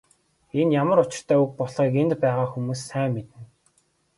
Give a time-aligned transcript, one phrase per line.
[0.59, 3.41] Энэ ямар учиртай үг болохыг энд байгаа хүмүүс сайн мэднэ.